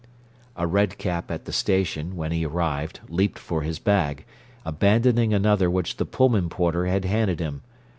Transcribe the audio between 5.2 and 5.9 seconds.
another